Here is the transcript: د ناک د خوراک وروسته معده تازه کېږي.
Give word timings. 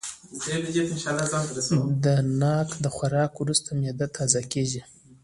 د 2.03 2.05
ناک 2.41 2.69
د 2.83 2.85
خوراک 2.95 3.31
وروسته 3.37 3.69
معده 3.79 4.07
تازه 4.17 4.41
کېږي. 4.51 4.81